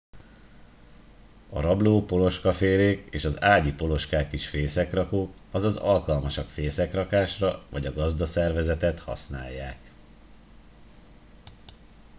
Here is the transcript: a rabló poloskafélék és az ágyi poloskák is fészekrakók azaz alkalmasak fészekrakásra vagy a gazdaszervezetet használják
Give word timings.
a 1.49 1.59
rabló 1.61 2.05
poloskafélék 2.05 3.07
és 3.11 3.25
az 3.25 3.41
ágyi 3.41 3.73
poloskák 3.73 4.31
is 4.33 4.47
fészekrakók 4.47 5.33
azaz 5.51 5.75
alkalmasak 5.75 6.49
fészekrakásra 6.49 7.65
vagy 7.69 7.85
a 7.85 7.93
gazdaszervezetet 7.93 8.99
használják 8.99 9.91